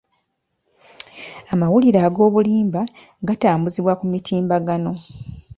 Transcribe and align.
Amawulire 1.51 1.99
ag'obulimba 2.07 2.81
gatambuzibwa 3.27 3.93
ku 3.99 4.05
mutimbagano. 4.11 4.91